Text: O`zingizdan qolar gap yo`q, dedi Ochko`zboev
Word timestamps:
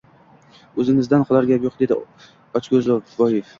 O`zingizdan 0.83 1.27
qolar 1.33 1.51
gap 1.53 1.69
yo`q, 1.69 1.73
dedi 1.83 1.99
Ochko`zboev 2.63 3.41